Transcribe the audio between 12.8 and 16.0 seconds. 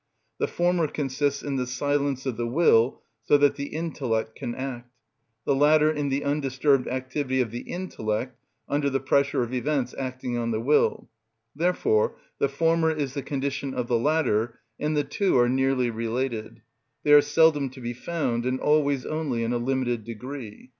is the condition of the latter, and the two are nearly